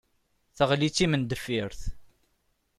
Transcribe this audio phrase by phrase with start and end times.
[0.57, 1.81] Teɣli d timendeffirt.